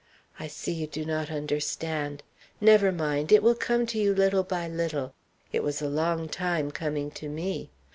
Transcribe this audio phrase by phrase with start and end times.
[0.39, 2.23] I see you do not understand:
[2.59, 5.13] never mind; it will come to you little by little.
[5.53, 7.69] It was a long time coming to me.